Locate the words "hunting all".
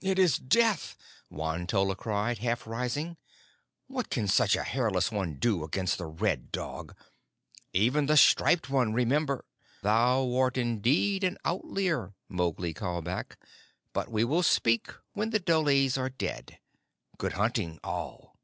17.34-18.38